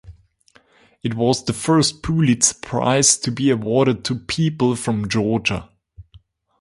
[1.03, 5.69] It was the first Pulitzer Prize to be awarded to people from Georgia.